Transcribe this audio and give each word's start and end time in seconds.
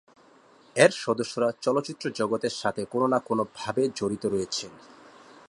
এর 0.75 0.91
সদস্যরা 1.03 1.49
চলচ্চিত্র 1.61 2.05
জগতের 2.11 2.53
সাথে 2.55 2.81
কোনো 2.85 3.05
না 3.07 3.19
কোনো 3.19 3.43
ভাবে 3.55 3.83
জড়িত 3.95 4.23
রয়েছেন। 4.25 4.71